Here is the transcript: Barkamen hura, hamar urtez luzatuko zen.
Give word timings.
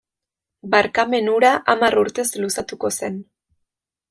Barkamen 0.75 1.29
hura, 1.33 1.51
hamar 1.75 1.99
urtez 2.05 2.27
luzatuko 2.45 2.93
zen. 2.99 3.21